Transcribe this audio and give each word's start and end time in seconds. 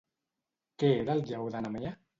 Què 0.85 0.91
era 1.05 1.19
el 1.19 1.23
Lleó 1.31 1.49
de 1.57 1.67
Nemea? 1.69 1.99